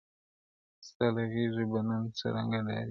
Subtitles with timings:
[0.87, 2.79] ستاله غېږي به نن څرنګه ډارېږم-